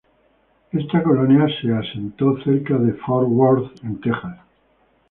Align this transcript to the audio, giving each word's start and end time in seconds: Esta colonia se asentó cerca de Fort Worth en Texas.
Esta 0.71 1.03
colonia 1.03 1.45
se 1.61 1.71
asentó 1.71 2.35
cerca 2.43 2.75
de 2.79 2.93
Fort 2.93 3.27
Worth 3.29 3.83
en 3.83 4.01
Texas. 4.01 4.39